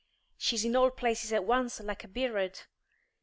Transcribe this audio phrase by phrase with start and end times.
[0.35, 2.61] She's in all places at once, like a birrud!